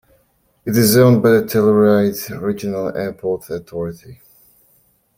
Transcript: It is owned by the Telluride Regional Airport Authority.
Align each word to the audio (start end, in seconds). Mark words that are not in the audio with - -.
It 0.65 0.75
is 0.75 0.97
owned 0.97 1.21
by 1.21 1.29
the 1.29 1.43
Telluride 1.43 2.41
Regional 2.41 2.89
Airport 2.97 3.51
Authority. 3.51 4.19